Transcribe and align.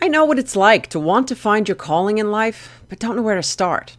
I 0.00 0.08
know 0.08 0.24
what 0.24 0.38
it's 0.38 0.56
like 0.56 0.88
to 0.88 1.00
want 1.00 1.28
to 1.28 1.36
find 1.36 1.68
your 1.68 1.76
calling 1.76 2.18
in 2.18 2.30
life, 2.30 2.82
but 2.88 2.98
don't 2.98 3.16
know 3.16 3.22
where 3.22 3.36
to 3.36 3.42
start. 3.42 3.96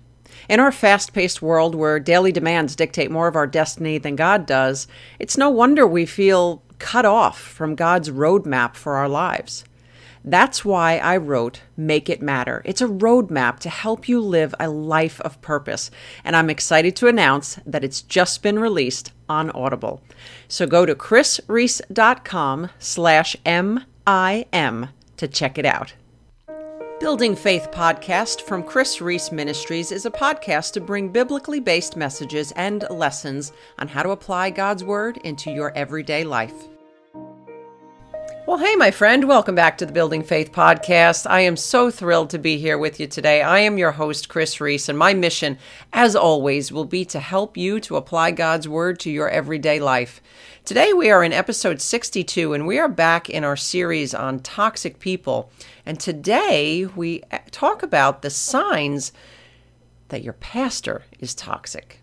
In 0.49 0.59
our 0.59 0.71
fast 0.71 1.13
paced 1.13 1.41
world 1.41 1.75
where 1.75 1.99
daily 1.99 2.31
demands 2.31 2.75
dictate 2.75 3.09
more 3.09 3.27
of 3.27 3.35
our 3.35 3.47
destiny 3.47 3.97
than 3.97 4.15
God 4.15 4.45
does, 4.45 4.87
it's 5.19 5.37
no 5.37 5.49
wonder 5.49 5.87
we 5.87 6.05
feel 6.05 6.61
cut 6.79 7.05
off 7.05 7.39
from 7.39 7.75
God's 7.75 8.09
roadmap 8.09 8.75
for 8.75 8.95
our 8.95 9.07
lives. 9.07 9.63
That's 10.25 10.63
why 10.63 10.97
I 10.97 11.17
wrote 11.17 11.61
Make 11.75 12.09
It 12.09 12.21
Matter. 12.21 12.61
It's 12.65 12.81
a 12.81 12.87
roadmap 12.87 13.59
to 13.59 13.69
help 13.69 14.07
you 14.07 14.21
live 14.21 14.55
a 14.59 14.69
life 14.69 15.19
of 15.21 15.41
purpose, 15.41 15.91
and 16.23 16.35
I'm 16.35 16.49
excited 16.49 16.95
to 16.97 17.07
announce 17.07 17.59
that 17.65 17.83
it's 17.83 18.01
just 18.01 18.41
been 18.41 18.59
released 18.59 19.11
on 19.27 19.49
Audible. 19.51 20.01
So 20.47 20.65
go 20.65 20.85
to 20.85 20.95
krisreece.com 20.95 22.69
slash 22.79 23.35
M-I-M 23.45 24.89
to 25.23 25.27
check 25.29 25.57
it 25.57 25.65
out. 25.65 25.93
Building 26.99 27.35
Faith 27.35 27.69
podcast 27.71 28.41
from 28.41 28.61
Kris 28.61 29.01
Reece 29.01 29.31
Ministries 29.31 29.91
is 29.91 30.05
a 30.05 30.11
podcast 30.11 30.73
to 30.73 30.81
bring 30.81 31.09
biblically 31.09 31.61
based 31.61 31.95
messages 31.95 32.51
and 32.57 32.85
lessons 32.89 33.53
on 33.79 33.87
how 33.87 34.03
to 34.03 34.09
apply 34.09 34.49
God's 34.49 34.83
Word 34.83 35.17
into 35.23 35.49
your 35.49 35.71
everyday 35.75 36.25
life. 36.25 36.53
Well, 38.45 38.57
hey, 38.57 38.75
my 38.75 38.91
friend, 38.91 39.25
welcome 39.25 39.55
back 39.55 39.77
to 39.77 39.85
the 39.85 39.93
Building 39.93 40.21
Faith 40.21 40.51
podcast. 40.51 41.25
I 41.29 41.39
am 41.39 41.55
so 41.55 41.89
thrilled 41.89 42.29
to 42.31 42.37
be 42.37 42.57
here 42.57 42.77
with 42.77 42.99
you 42.99 43.07
today. 43.07 43.41
I 43.41 43.59
am 43.59 43.77
your 43.77 43.93
host, 43.93 44.27
Kris 44.27 44.59
Reece, 44.59 44.89
and 44.89 44.99
my 44.99 45.13
mission, 45.13 45.57
as 45.93 46.13
always, 46.13 46.69
will 46.69 46.83
be 46.83 47.05
to 47.05 47.21
help 47.21 47.55
you 47.55 47.79
to 47.79 47.95
apply 47.95 48.31
God's 48.31 48.67
Word 48.67 48.99
to 48.99 49.09
your 49.09 49.29
everyday 49.29 49.79
life. 49.79 50.21
Today, 50.65 50.91
we 50.91 51.09
are 51.09 51.23
in 51.23 51.31
episode 51.31 51.79
62, 51.79 52.53
and 52.53 52.67
we 52.67 52.79
are 52.79 52.89
back 52.89 53.29
in 53.29 53.45
our 53.45 53.55
series 53.55 54.13
on 54.13 54.41
toxic 54.41 54.99
people. 54.99 55.49
And 55.85 55.97
today, 55.97 56.85
we 56.85 57.23
talk 57.51 57.81
about 57.81 58.23
the 58.23 58.29
signs 58.29 59.13
that 60.09 60.21
your 60.21 60.33
pastor 60.33 61.03
is 61.17 61.33
toxic. 61.33 62.01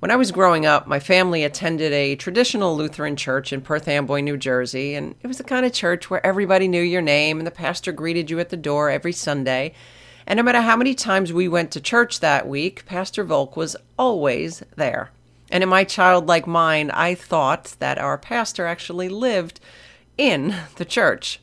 When 0.00 0.10
I 0.10 0.16
was 0.16 0.32
growing 0.32 0.64
up, 0.64 0.86
my 0.86 0.98
family 0.98 1.44
attended 1.44 1.92
a 1.92 2.16
traditional 2.16 2.74
Lutheran 2.74 3.16
church 3.16 3.52
in 3.52 3.60
Perth 3.60 3.86
Amboy, 3.86 4.20
New 4.20 4.38
Jersey, 4.38 4.94
and 4.94 5.14
it 5.22 5.26
was 5.26 5.36
the 5.36 5.44
kind 5.44 5.66
of 5.66 5.74
church 5.74 6.08
where 6.08 6.24
everybody 6.24 6.68
knew 6.68 6.80
your 6.80 7.02
name 7.02 7.36
and 7.36 7.46
the 7.46 7.50
pastor 7.50 7.92
greeted 7.92 8.30
you 8.30 8.40
at 8.40 8.48
the 8.48 8.56
door 8.56 8.88
every 8.88 9.12
Sunday. 9.12 9.74
And 10.26 10.38
no 10.38 10.42
matter 10.42 10.62
how 10.62 10.74
many 10.74 10.94
times 10.94 11.34
we 11.34 11.48
went 11.48 11.70
to 11.72 11.82
church 11.82 12.20
that 12.20 12.48
week, 12.48 12.86
Pastor 12.86 13.24
Volk 13.24 13.58
was 13.58 13.76
always 13.98 14.62
there. 14.74 15.10
And 15.50 15.62
in 15.62 15.68
my 15.68 15.84
childlike 15.84 16.46
mind, 16.46 16.92
I 16.92 17.14
thought 17.14 17.76
that 17.78 17.98
our 17.98 18.16
pastor 18.16 18.64
actually 18.64 19.10
lived 19.10 19.60
in 20.16 20.54
the 20.76 20.86
church 20.86 21.40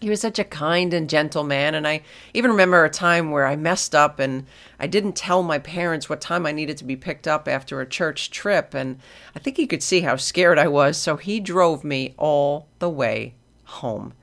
he 0.00 0.08
was 0.08 0.20
such 0.20 0.38
a 0.38 0.44
kind 0.44 0.94
and 0.94 1.10
gentle 1.10 1.44
man. 1.44 1.74
And 1.74 1.86
I 1.86 2.02
even 2.32 2.50
remember 2.50 2.84
a 2.84 2.90
time 2.90 3.30
where 3.30 3.46
I 3.46 3.54
messed 3.56 3.94
up 3.94 4.18
and 4.18 4.46
I 4.78 4.86
didn't 4.86 5.14
tell 5.14 5.42
my 5.42 5.58
parents 5.58 6.08
what 6.08 6.20
time 6.20 6.46
I 6.46 6.52
needed 6.52 6.78
to 6.78 6.84
be 6.84 6.96
picked 6.96 7.28
up 7.28 7.46
after 7.46 7.80
a 7.80 7.88
church 7.88 8.30
trip. 8.30 8.72
And 8.72 8.98
I 9.36 9.38
think 9.38 9.56
he 9.56 9.66
could 9.66 9.82
see 9.82 10.00
how 10.00 10.16
scared 10.16 10.58
I 10.58 10.68
was. 10.68 10.96
So 10.96 11.16
he 11.16 11.38
drove 11.38 11.84
me 11.84 12.14
all 12.16 12.66
the 12.78 12.88
way 12.88 13.34
home. 13.64 14.14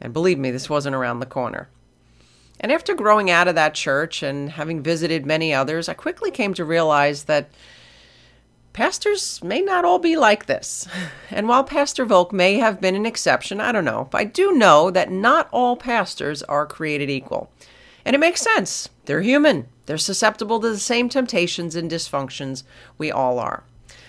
And 0.00 0.12
believe 0.12 0.38
me, 0.38 0.50
this 0.50 0.68
wasn't 0.68 0.96
around 0.96 1.20
the 1.20 1.26
corner. 1.26 1.68
And 2.60 2.70
after 2.70 2.94
growing 2.94 3.30
out 3.30 3.48
of 3.48 3.54
that 3.54 3.74
church 3.74 4.22
and 4.22 4.50
having 4.50 4.82
visited 4.82 5.24
many 5.24 5.52
others, 5.54 5.88
I 5.88 5.94
quickly 5.94 6.30
came 6.30 6.54
to 6.54 6.64
realize 6.64 7.24
that 7.24 7.50
Pastors 8.72 9.42
may 9.44 9.60
not 9.60 9.84
all 9.84 9.98
be 9.98 10.16
like 10.16 10.46
this. 10.46 10.88
And 11.30 11.46
while 11.46 11.62
Pastor 11.62 12.06
Volk 12.06 12.32
may 12.32 12.58
have 12.58 12.80
been 12.80 12.94
an 12.94 13.04
exception, 13.04 13.60
I 13.60 13.70
don't 13.70 13.84
know, 13.84 14.08
I 14.14 14.24
do 14.24 14.52
know 14.52 14.90
that 14.90 15.10
not 15.10 15.48
all 15.52 15.76
pastors 15.76 16.42
are 16.44 16.66
created 16.66 17.10
equal. 17.10 17.50
And 18.04 18.16
it 18.16 18.18
makes 18.18 18.40
sense. 18.40 18.88
They're 19.04 19.20
human, 19.20 19.68
they're 19.86 19.98
susceptible 19.98 20.58
to 20.60 20.70
the 20.70 20.78
same 20.78 21.08
temptations 21.08 21.76
and 21.76 21.90
dysfunctions 21.90 22.62
we 22.96 23.10
all 23.10 23.38
are. 23.38 23.64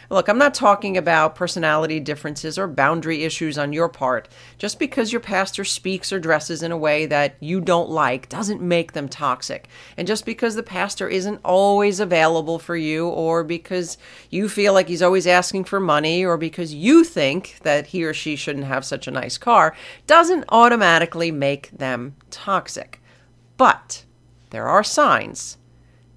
Look, 0.09 0.27
I'm 0.27 0.37
not 0.37 0.53
talking 0.53 0.97
about 0.97 1.35
personality 1.35 1.99
differences 1.99 2.57
or 2.57 2.67
boundary 2.67 3.23
issues 3.23 3.57
on 3.57 3.73
your 3.73 3.89
part. 3.89 4.27
Just 4.57 4.79
because 4.79 5.11
your 5.11 5.21
pastor 5.21 5.63
speaks 5.63 6.11
or 6.11 6.19
dresses 6.19 6.61
in 6.61 6.71
a 6.71 6.77
way 6.77 7.05
that 7.05 7.35
you 7.39 7.61
don't 7.61 7.89
like 7.89 8.29
doesn't 8.29 8.61
make 8.61 8.93
them 8.93 9.07
toxic. 9.07 9.67
And 9.97 10.07
just 10.07 10.25
because 10.25 10.55
the 10.55 10.63
pastor 10.63 11.07
isn't 11.07 11.39
always 11.43 11.99
available 11.99 12.59
for 12.59 12.75
you, 12.75 13.07
or 13.07 13.43
because 13.43 13.97
you 14.29 14.49
feel 14.49 14.73
like 14.73 14.87
he's 14.87 15.01
always 15.01 15.27
asking 15.27 15.63
for 15.63 15.79
money, 15.79 16.25
or 16.25 16.37
because 16.37 16.73
you 16.73 17.03
think 17.03 17.59
that 17.63 17.87
he 17.87 18.03
or 18.03 18.13
she 18.13 18.35
shouldn't 18.35 18.65
have 18.65 18.85
such 18.85 19.07
a 19.07 19.11
nice 19.11 19.37
car, 19.37 19.75
doesn't 20.07 20.45
automatically 20.49 21.31
make 21.31 21.71
them 21.71 22.15
toxic. 22.29 23.01
But 23.57 24.03
there 24.49 24.67
are 24.67 24.83
signs 24.83 25.57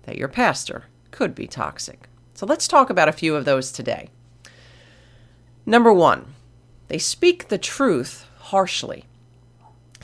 that 0.02 0.18
your 0.18 0.28
pastor 0.28 0.84
could 1.10 1.34
be 1.34 1.46
toxic. 1.46 2.08
So 2.36 2.44
let's 2.44 2.68
talk 2.68 2.90
about 2.90 3.08
a 3.08 3.12
few 3.12 3.34
of 3.34 3.46
those 3.46 3.72
today. 3.72 4.10
Number 5.64 5.90
one, 5.90 6.34
they 6.88 6.98
speak 6.98 7.48
the 7.48 7.56
truth 7.56 8.26
harshly. 8.38 9.06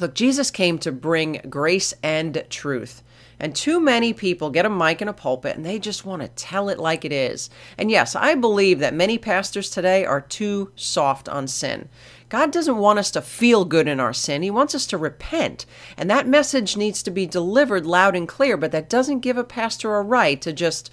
Look, 0.00 0.15
Jesus 0.15 0.50
came 0.50 0.78
to 0.78 0.91
bring 0.91 1.43
grace 1.50 1.93
and 2.03 2.43
truth. 2.48 3.03
And 3.38 3.54
too 3.54 3.81
many 3.81 4.15
people 4.15 4.48
get 4.48 4.65
a 4.65 4.70
mic 4.70 5.03
and 5.03 5.10
a 5.10 5.12
pulpit 5.12 5.56
and 5.56 5.66
they 5.66 5.78
just 5.78 6.06
want 6.06 6.22
to 6.22 6.28
tell 6.28 6.70
it 6.70 6.78
like 6.78 7.04
it 7.04 7.12
is. 7.12 7.50
And 7.76 7.91
yes, 7.91 8.16
I 8.16 8.34
believe 8.34 8.78
that 8.78 8.94
many 8.94 9.19
pastors 9.19 9.69
today 9.69 10.06
are 10.06 10.20
too 10.22 10.72
soft 10.75 11.28
on 11.28 11.47
sin. 11.49 11.91
God 12.31 12.50
doesn't 12.50 12.78
want 12.78 12.99
us 12.99 13.10
to 13.10 13.20
feel 13.20 13.66
good 13.66 13.88
in 13.88 14.00
our 14.00 14.14
sin. 14.14 14.43
He 14.43 14.50
wants 14.50 14.75
us 14.75 14.87
to 14.87 14.97
repent. 14.97 15.66
And 15.99 16.09
that 16.09 16.26
message 16.26 16.78
needs 16.78 17.03
to 17.03 17.10
be 17.10 17.26
delivered 17.26 17.84
loud 17.84 18.16
and 18.16 18.26
clear, 18.26 18.56
but 18.56 18.72
that 18.72 18.88
doesn't 18.88 19.20
give 19.20 19.37
a 19.37 19.44
pastor 19.44 19.97
a 19.97 20.03
right 20.03 20.41
to 20.41 20.53
just 20.53 20.91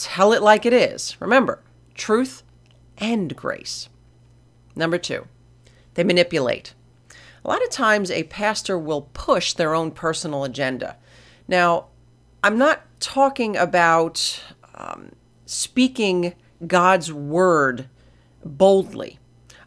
Tell 0.00 0.32
it 0.32 0.40
like 0.40 0.64
it 0.64 0.72
is. 0.72 1.14
Remember, 1.20 1.60
truth 1.92 2.42
and 2.96 3.36
grace. 3.36 3.90
Number 4.74 4.96
two, 4.96 5.26
they 5.92 6.04
manipulate. 6.04 6.72
A 7.44 7.48
lot 7.48 7.62
of 7.62 7.68
times, 7.68 8.10
a 8.10 8.22
pastor 8.22 8.78
will 8.78 9.10
push 9.12 9.52
their 9.52 9.74
own 9.74 9.90
personal 9.90 10.42
agenda. 10.42 10.96
Now, 11.46 11.88
I'm 12.42 12.56
not 12.56 12.80
talking 12.98 13.58
about 13.58 14.42
um, 14.74 15.12
speaking 15.44 16.32
God's 16.66 17.12
word 17.12 17.86
boldly. 18.42 19.18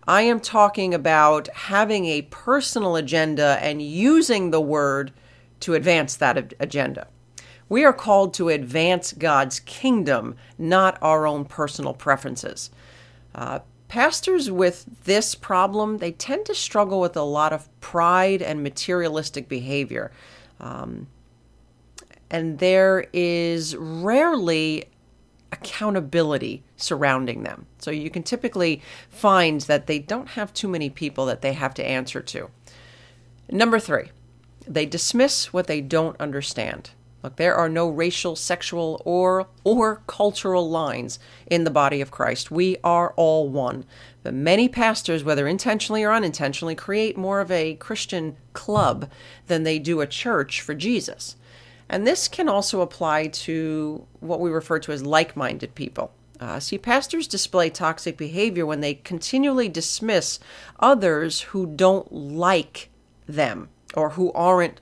I 0.07 0.23
am 0.23 0.39
talking 0.39 0.95
about 0.95 1.47
having 1.49 2.07
a 2.07 2.23
personal 2.23 2.95
agenda 2.95 3.59
and 3.61 3.83
using 3.83 4.49
the 4.49 4.61
word 4.61 5.13
to 5.59 5.75
advance 5.75 6.15
that 6.15 6.55
agenda. 6.59 7.07
We 7.69 7.83
are 7.85 7.93
called 7.93 8.33
to 8.35 8.49
advance 8.49 9.13
God's 9.13 9.59
kingdom, 9.59 10.35
not 10.57 10.97
our 11.01 11.25
own 11.25 11.45
personal 11.45 11.93
preferences. 11.93 12.69
Uh, 13.33 13.59
pastors 13.87 14.51
with 14.51 14.85
this 15.05 15.35
problem, 15.35 15.97
they 15.97 16.11
tend 16.11 16.45
to 16.47 16.55
struggle 16.55 16.99
with 16.99 17.15
a 17.15 17.23
lot 17.23 17.53
of 17.53 17.69
pride 17.79 18.41
and 18.41 18.63
materialistic 18.63 19.47
behavior. 19.47 20.11
Um, 20.59 21.07
and 22.29 22.59
there 22.59 23.05
is 23.13 23.75
rarely 23.75 24.85
accountability 25.51 26.63
surrounding 26.75 27.43
them. 27.43 27.67
So 27.77 27.91
you 27.91 28.09
can 28.09 28.23
typically 28.23 28.81
find 29.09 29.61
that 29.61 29.85
they 29.85 29.99
don't 29.99 30.29
have 30.29 30.53
too 30.53 30.67
many 30.67 30.89
people 30.89 31.27
that 31.27 31.41
they 31.41 31.53
have 31.53 31.75
to 31.75 31.85
answer 31.85 32.21
to. 32.21 32.49
Number 33.51 33.79
three, 33.79 34.09
they 34.67 34.85
dismiss 34.85 35.53
what 35.53 35.67
they 35.67 35.79
don't 35.79 36.19
understand. 36.19 36.91
Look, 37.23 37.37
there 37.37 37.55
are 37.55 37.69
no 37.69 37.89
racial, 37.89 38.35
sexual, 38.35 39.01
or 39.05 39.47
or 39.63 40.01
cultural 40.07 40.69
lines 40.69 41.19
in 41.47 41.63
the 41.63 41.71
body 41.71 42.01
of 42.01 42.11
Christ. 42.11 42.51
We 42.51 42.77
are 42.83 43.13
all 43.15 43.47
one. 43.47 43.85
But 44.23 44.33
many 44.33 44.67
pastors, 44.67 45.23
whether 45.23 45.47
intentionally 45.47 46.03
or 46.03 46.11
unintentionally, 46.11 46.75
create 46.75 47.17
more 47.17 47.39
of 47.39 47.49
a 47.49 47.75
Christian 47.75 48.35
club 48.51 49.09
than 49.47 49.63
they 49.63 49.79
do 49.79 50.01
a 50.01 50.07
church 50.07 50.61
for 50.61 50.75
Jesus. 50.75 51.37
And 51.89 52.05
this 52.05 52.27
can 52.27 52.49
also 52.49 52.81
apply 52.81 53.27
to 53.27 54.05
what 54.19 54.39
we 54.39 54.49
refer 54.49 54.79
to 54.79 54.91
as 54.91 55.05
like 55.05 55.35
minded 55.37 55.75
people. 55.75 56.11
Uh, 56.39 56.59
see, 56.59 56.77
pastors 56.77 57.27
display 57.27 57.69
toxic 57.69 58.17
behavior 58.17 58.65
when 58.65 58.81
they 58.81 58.95
continually 58.95 59.69
dismiss 59.69 60.39
others 60.79 61.41
who 61.41 61.65
don't 61.65 62.11
like 62.11 62.89
them 63.27 63.69
or 63.93 64.11
who 64.11 64.31
aren't 64.33 64.81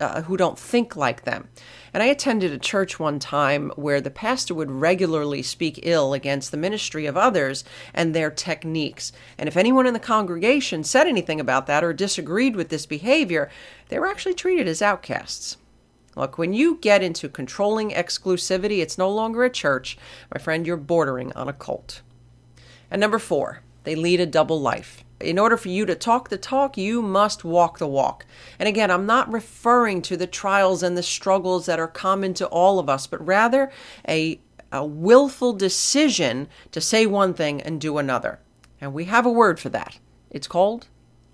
uh, 0.00 0.22
who 0.22 0.36
don't 0.36 0.58
think 0.58 0.96
like 0.96 1.22
them. 1.24 1.48
And 1.92 2.02
I 2.02 2.06
attended 2.06 2.52
a 2.52 2.58
church 2.58 2.98
one 2.98 3.18
time 3.18 3.70
where 3.76 4.00
the 4.00 4.10
pastor 4.10 4.54
would 4.54 4.70
regularly 4.70 5.42
speak 5.42 5.80
ill 5.82 6.12
against 6.12 6.50
the 6.50 6.56
ministry 6.56 7.06
of 7.06 7.16
others 7.16 7.64
and 7.94 8.14
their 8.14 8.30
techniques. 8.30 9.12
And 9.38 9.48
if 9.48 9.56
anyone 9.56 9.86
in 9.86 9.94
the 9.94 10.00
congregation 10.00 10.84
said 10.84 11.06
anything 11.06 11.40
about 11.40 11.66
that 11.66 11.84
or 11.84 11.92
disagreed 11.92 12.56
with 12.56 12.68
this 12.68 12.86
behavior, 12.86 13.50
they 13.88 13.98
were 13.98 14.08
actually 14.08 14.34
treated 14.34 14.68
as 14.68 14.82
outcasts. 14.82 15.56
Look, 16.16 16.38
when 16.38 16.54
you 16.54 16.78
get 16.80 17.02
into 17.02 17.28
controlling 17.28 17.90
exclusivity, 17.90 18.80
it's 18.80 18.96
no 18.96 19.10
longer 19.10 19.44
a 19.44 19.50
church. 19.50 19.98
My 20.34 20.40
friend, 20.40 20.66
you're 20.66 20.78
bordering 20.78 21.32
on 21.34 21.48
a 21.48 21.52
cult. 21.52 22.00
And 22.90 23.00
number 23.00 23.18
four, 23.18 23.60
they 23.84 23.94
lead 23.94 24.20
a 24.20 24.26
double 24.26 24.60
life. 24.60 25.04
In 25.20 25.38
order 25.38 25.56
for 25.56 25.68
you 25.68 25.86
to 25.86 25.94
talk 25.94 26.28
the 26.28 26.36
talk, 26.36 26.76
you 26.76 27.00
must 27.00 27.44
walk 27.44 27.78
the 27.78 27.86
walk. 27.86 28.26
And 28.58 28.68
again, 28.68 28.90
I'm 28.90 29.06
not 29.06 29.32
referring 29.32 30.02
to 30.02 30.16
the 30.16 30.26
trials 30.26 30.82
and 30.82 30.96
the 30.96 31.02
struggles 31.02 31.66
that 31.66 31.78
are 31.78 31.88
common 31.88 32.34
to 32.34 32.46
all 32.46 32.78
of 32.78 32.88
us, 32.88 33.06
but 33.06 33.24
rather 33.26 33.70
a, 34.08 34.40
a 34.70 34.84
willful 34.84 35.54
decision 35.54 36.48
to 36.72 36.80
say 36.80 37.06
one 37.06 37.32
thing 37.32 37.62
and 37.62 37.80
do 37.80 37.98
another. 37.98 38.40
And 38.80 38.92
we 38.92 39.04
have 39.04 39.24
a 39.24 39.30
word 39.30 39.58
for 39.58 39.70
that. 39.70 39.98
It's 40.30 40.46
called 40.46 40.88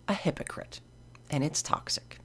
a 0.06 0.14
hypocrite, 0.14 0.81
and 1.29 1.43
it's 1.43 1.62
toxic. 1.62 2.19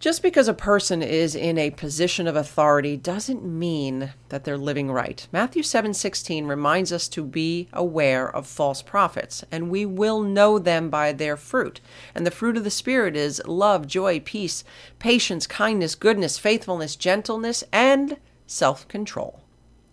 Just 0.00 0.22
because 0.22 0.46
a 0.46 0.54
person 0.54 1.02
is 1.02 1.34
in 1.34 1.58
a 1.58 1.72
position 1.72 2.28
of 2.28 2.36
authority 2.36 2.96
doesn't 2.96 3.44
mean 3.44 4.12
that 4.28 4.44
they're 4.44 4.56
living 4.56 4.92
right. 4.92 5.26
Matthew 5.32 5.64
7:16 5.64 6.46
reminds 6.46 6.92
us 6.92 7.08
to 7.08 7.24
be 7.24 7.66
aware 7.72 8.30
of 8.30 8.46
false 8.46 8.80
prophets, 8.80 9.44
and 9.50 9.70
we 9.70 9.84
will 9.84 10.22
know 10.22 10.60
them 10.60 10.88
by 10.88 11.12
their 11.12 11.36
fruit. 11.36 11.80
And 12.14 12.24
the 12.24 12.30
fruit 12.30 12.56
of 12.56 12.62
the 12.62 12.70
spirit 12.70 13.16
is 13.16 13.42
love, 13.44 13.88
joy, 13.88 14.20
peace, 14.20 14.62
patience, 15.00 15.48
kindness, 15.48 15.96
goodness, 15.96 16.38
faithfulness, 16.38 16.94
gentleness, 16.94 17.64
and 17.72 18.18
self-control. 18.46 19.40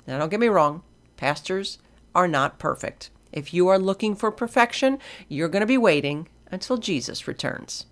Now 0.05 0.19
don't 0.19 0.29
get 0.29 0.39
me 0.39 0.49
wrong, 0.49 0.83
pastors 1.17 1.79
are 2.13 2.27
not 2.27 2.59
perfect. 2.59 3.09
If 3.31 3.55
you 3.55 3.67
are 3.69 3.79
looking 3.79 4.15
for 4.15 4.31
perfection, 4.31 4.99
you're 5.27 5.49
going 5.49 5.61
to 5.61 5.65
be 5.65 5.79
waiting 5.79 6.27
until 6.51 6.77
Jesus 6.77 7.27
returns. 7.27 7.87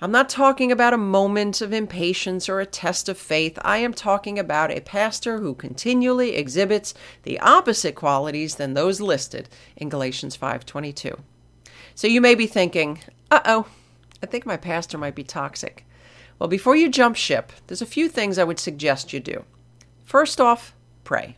I'm 0.00 0.10
not 0.10 0.28
talking 0.28 0.72
about 0.72 0.92
a 0.92 0.98
moment 0.98 1.60
of 1.60 1.72
impatience 1.72 2.48
or 2.48 2.60
a 2.60 2.66
test 2.66 3.08
of 3.08 3.16
faith. 3.16 3.58
I 3.62 3.78
am 3.78 3.94
talking 3.94 4.38
about 4.38 4.72
a 4.72 4.80
pastor 4.80 5.38
who 5.38 5.54
continually 5.54 6.34
exhibits 6.34 6.94
the 7.22 7.38
opposite 7.38 7.94
qualities 7.94 8.56
than 8.56 8.74
those 8.74 9.00
listed 9.00 9.48
in 9.76 9.88
Galatians 9.88 10.36
5:22. 10.36 11.16
So 11.94 12.08
you 12.08 12.20
may 12.20 12.34
be 12.34 12.48
thinking, 12.48 13.00
"Uh-oh, 13.30 13.66
I 14.22 14.26
think 14.26 14.44
my 14.44 14.56
pastor 14.56 14.98
might 14.98 15.14
be 15.14 15.24
toxic." 15.24 15.86
Well, 16.38 16.48
before 16.48 16.74
you 16.74 16.88
jump 16.88 17.14
ship, 17.14 17.52
there's 17.66 17.82
a 17.82 17.86
few 17.86 18.08
things 18.08 18.36
I 18.36 18.44
would 18.44 18.58
suggest 18.58 19.12
you 19.12 19.20
do. 19.20 19.44
First 20.04 20.40
off, 20.40 20.74
pray. 21.04 21.36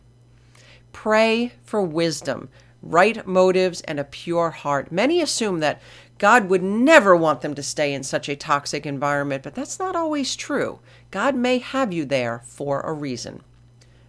Pray 0.91 1.53
for 1.63 1.81
wisdom, 1.83 2.49
right 2.81 3.25
motives, 3.25 3.81
and 3.81 3.99
a 3.99 4.03
pure 4.03 4.51
heart. 4.51 4.91
Many 4.91 5.21
assume 5.21 5.59
that 5.59 5.81
God 6.17 6.49
would 6.49 6.63
never 6.63 7.15
want 7.15 7.41
them 7.41 7.53
to 7.55 7.63
stay 7.63 7.93
in 7.93 8.03
such 8.03 8.27
a 8.27 8.35
toxic 8.35 8.85
environment, 8.85 9.43
but 9.43 9.53
that's 9.53 9.79
not 9.79 9.95
always 9.95 10.35
true. 10.35 10.79
God 11.11 11.35
may 11.35 11.59
have 11.59 11.93
you 11.93 12.05
there 12.05 12.41
for 12.45 12.81
a 12.81 12.93
reason. 12.93 13.43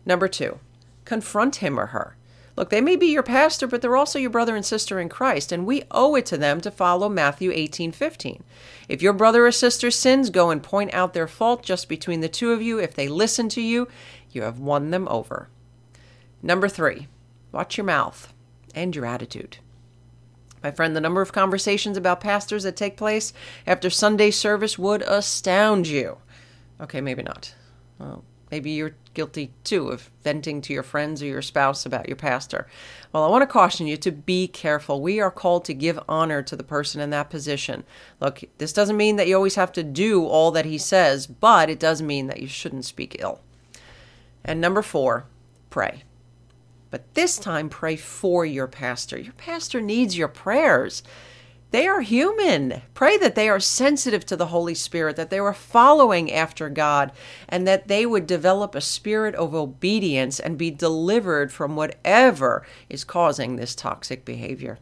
Number 0.07 0.29
two, 0.29 0.59
confront 1.05 1.57
him 1.57 1.79
or 1.79 1.87
her. 1.87 2.17
Look, 2.57 2.71
they 2.71 2.81
may 2.81 2.97
be 2.97 3.07
your 3.07 3.23
pastor, 3.23 3.69
but 3.69 3.83
they're 3.83 3.97
also 3.97 4.19
your 4.19 4.31
brother 4.31 4.57
and 4.57 4.67
sister 4.67 4.99
in 4.99 5.09
Christ, 5.09 5.53
and 5.53 5.65
we 5.65 5.85
owe 5.93 6.17
it 6.17 6.27
to 6.27 6.37
them 6.37 6.61
to 6.63 6.73
follow 6.73 7.09
Matthew 7.09 7.53
18 7.53 7.93
15. 7.93 8.43
If 8.89 9.01
your 9.01 9.13
brother 9.13 9.47
or 9.47 9.53
sister 9.53 9.91
sins, 9.93 10.31
go 10.31 10.51
and 10.51 10.63
point 10.63 10.93
out 10.93 11.15
their 11.15 11.29
fault 11.29 11.63
just 11.63 11.89
between 11.89 12.21
the 12.21 12.29
two 12.29 12.51
of 12.51 12.61
you. 12.61 12.81
If 12.81 12.95
they 12.95 13.07
listen 13.07 13.49
to 13.51 13.61
you, 13.61 13.87
you 14.33 14.43
have 14.43 14.59
won 14.59 14.91
them 14.91 15.07
over. 15.09 15.49
Number 16.43 16.69
three, 16.69 17.07
watch 17.53 17.77
your 17.77 17.85
mouth 17.85 18.33
and 18.79 18.95
your 18.95 19.05
attitude. 19.05 19.59
My 20.63 20.71
friend, 20.71 20.95
the 20.95 21.01
number 21.01 21.21
of 21.21 21.33
conversations 21.33 21.97
about 21.97 22.21
pastors 22.21 22.63
that 22.63 22.77
take 22.77 22.97
place 22.97 23.33
after 23.67 23.91
Sunday 23.91 24.31
service 24.31 24.79
would 24.79 25.03
astound 25.03 25.87
you. 25.87 26.19
Okay, 26.81 27.01
maybe 27.01 27.23
not. 27.23 27.55
Well, 27.99 28.25
maybe 28.51 28.71
you're 28.71 28.95
guilty 29.15 29.53
too 29.65 29.89
of 29.89 30.11
venting 30.23 30.61
to 30.63 30.73
your 30.73 30.85
friends 30.85 31.23
or 31.23 31.27
your 31.27 31.43
spouse 31.43 31.85
about 31.85 32.09
your 32.09 32.17
pastor. 32.17 32.69
Well, 33.13 33.25
I 33.25 33.29
want 33.29 33.43
to 33.43 33.47
caution 33.47 33.89
you 33.89 33.97
to 33.97 34.13
be 34.13 34.47
careful. 34.47 35.03
We 35.03 35.21
are 35.21 35.31
called 35.31 35.65
to 35.67 35.75
give 35.75 35.99
honor 36.09 36.43
to 36.43 36.55
the 36.55 36.63
person 36.63 37.01
in 37.01 37.11
that 37.11 37.31
position. 37.31 37.83
Look, 38.21 38.45
this 38.59 38.73
doesn't 38.73 38.97
mean 38.97 39.17
that 39.17 39.27
you 39.27 39.35
always 39.35 39.57
have 39.57 39.73
to 39.73 39.83
do 39.83 40.25
all 40.25 40.53
that 40.53 40.67
he 40.67 40.79
says, 40.79 41.27
but 41.27 41.69
it 41.69 41.81
does 41.81 42.01
mean 42.01 42.29
that 42.29 42.41
you 42.41 42.49
shouldn't 42.49 42.85
speak 42.85 43.17
ill. 43.19 43.41
And 44.45 44.61
number 44.61 44.83
four, 44.83 45.27
pray. 45.69 46.05
But 46.91 47.15
this 47.15 47.39
time, 47.39 47.69
pray 47.69 47.97
for 47.97 48.47
your 48.47 48.67
pastor. 48.67 49.19
Your 49.19 49.35
pastor 49.35 49.81
needs 49.81 50.17
your 50.17 50.29
prayers. 50.29 51.03
They 51.71 51.87
are 51.87 52.01
human. 52.01 52.81
Pray 52.95 53.19
that 53.19 53.35
they 53.35 53.49
are 53.49 53.61
sensitive 53.61 54.25
to 54.27 54.37
the 54.37 54.47
Holy 54.47 54.75
Spirit, 54.75 55.17
that 55.17 55.29
they 55.29 55.39
are 55.39 55.53
following 55.53 56.33
after 56.33 56.71
God, 56.71 57.13
and 57.47 57.69
that 57.69 57.89
they 57.89 58.07
would 58.07 58.27
develop 58.27 58.75
a 58.75 58.81
spirit 58.81 59.35
of 59.35 59.55
obedience 59.55 60.41
and 60.41 60.57
be 60.57 60.71
delivered 60.71 61.53
from 61.53 61.77
whatever 61.77 62.67
is 62.89 63.05
causing 63.05 63.57
this 63.57 63.75
toxic 63.75 64.25
behavior. 64.25 64.79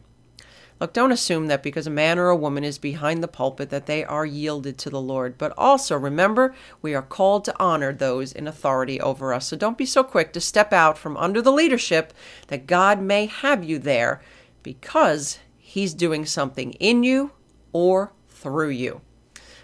Look, 0.79 0.93
don't 0.93 1.11
assume 1.11 1.47
that 1.47 1.63
because 1.63 1.87
a 1.87 1.91
man 1.91 2.19
or 2.19 2.29
a 2.29 2.35
woman 2.35 2.63
is 2.63 2.77
behind 2.77 3.23
the 3.23 3.27
pulpit 3.27 3.69
that 3.71 3.87
they 3.87 4.05
are 4.05 4.25
yielded 4.25 4.77
to 4.79 4.89
the 4.91 5.01
Lord. 5.01 5.37
But 5.37 5.53
also 5.57 5.97
remember, 5.97 6.53
we 6.81 6.93
are 6.93 7.01
called 7.01 7.45
to 7.45 7.55
honor 7.59 7.91
those 7.91 8.31
in 8.31 8.47
authority 8.47 9.01
over 9.01 9.33
us. 9.33 9.47
So 9.47 9.57
don't 9.57 9.77
be 9.77 9.87
so 9.87 10.03
quick 10.03 10.33
to 10.33 10.41
step 10.41 10.71
out 10.73 10.97
from 10.97 11.17
under 11.17 11.41
the 11.41 11.51
leadership 11.51 12.13
that 12.47 12.67
God 12.67 13.01
may 13.01 13.25
have 13.25 13.63
you 13.63 13.79
there 13.79 14.21
because 14.61 15.39
He's 15.57 15.93
doing 15.93 16.25
something 16.25 16.73
in 16.73 17.03
you 17.03 17.31
or 17.73 18.13
through 18.29 18.69
you. 18.69 19.01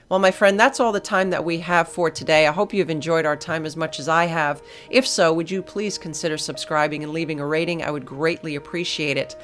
Well, 0.10 0.20
my 0.20 0.32
friend, 0.32 0.60
that's 0.60 0.80
all 0.80 0.92
the 0.92 1.00
time 1.00 1.30
that 1.30 1.46
we 1.46 1.60
have 1.60 1.88
for 1.88 2.12
today. 2.12 2.46
I 2.46 2.52
hope 2.52 2.74
you've 2.74 2.90
enjoyed 2.90 3.26
our 3.26 3.38
time 3.38 3.66
as 3.66 3.78
much 3.78 4.00
as 4.00 4.08
I 4.08 4.26
have. 4.26 4.62
If 4.90 5.08
so, 5.08 5.34
would 5.34 5.50
you 5.50 5.64
please 5.64 5.98
consider 5.98 6.38
subscribing 6.38 7.04
and 7.04 7.14
leaving 7.14 7.40
a 7.40 7.48
rating? 7.48 7.82
I 7.82 7.90
would 7.90 8.06
greatly 8.06 8.56
appreciate 8.56 9.18
it. 9.18 9.36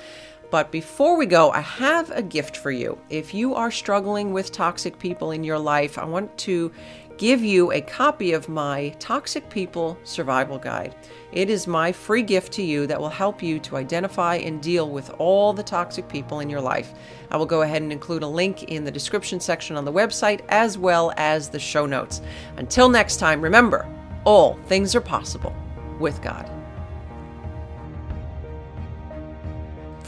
But 0.51 0.72
before 0.72 1.16
we 1.16 1.28
go, 1.28 1.51
I 1.51 1.62
have 1.62 2.10
a 2.12 2.24
gift 2.24 2.57
for 2.57 2.72
you. 2.72 2.98
If 3.10 3.34
you 3.34 3.54
are 3.54 3.69
struggling 3.69 4.34
with 4.34 4.51
toxic 4.51 4.98
people 4.98 5.31
in 5.31 5.44
your 5.44 5.60
life, 5.60 5.98
I 5.98 6.06
want 6.06 6.36
to 6.40 6.72
give 7.19 7.44
you 7.44 7.72
a 7.74 7.81
copy 7.81 8.31
of 8.31 8.48
my 8.48 8.96
Toxic 8.98 9.48
People 9.50 9.98
Survival 10.06 10.57
Guide. 10.57 10.96
It 11.34 11.50
is 11.50 11.68
my 11.68 11.92
free 11.92 12.24
gift 12.24 12.54
to 12.54 12.63
you 12.63 12.88
that 12.88 13.00
will 13.00 13.10
help 13.10 13.44
you 13.44 13.60
to 13.60 13.75
identify 13.75 14.36
and 14.38 14.62
deal 14.62 14.90
with 14.90 15.12
all 15.19 15.51
the 15.51 15.62
toxic 15.62 16.07
people 16.07 16.40
in 16.40 16.50
your 16.50 16.62
life. 16.62 16.94
I 17.30 17.38
will 17.38 17.46
go 17.46 17.62
ahead 17.62 17.81
and 17.81 17.92
include 17.92 18.24
a 18.24 18.28
link 18.28 18.63
in 18.63 18.86
the 18.86 18.92
description 18.92 19.40
section 19.40 19.75
on 19.75 19.84
the 19.84 19.92
website 19.92 20.42
as 20.48 20.78
well 20.78 21.12
as 21.18 21.50
the 21.50 21.60
show 21.60 21.86
notes. 21.86 22.22
Until 22.56 22.88
next 22.88 23.18
time, 23.18 23.42
remember, 23.42 23.86
all 24.24 24.56
things 24.68 24.96
are 24.96 25.01
possible 25.01 25.54
with 26.00 26.22
God. 26.22 26.59